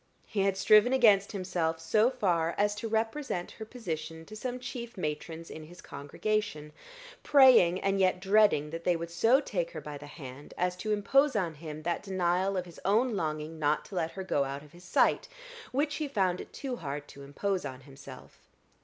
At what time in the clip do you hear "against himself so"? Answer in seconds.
0.93-2.09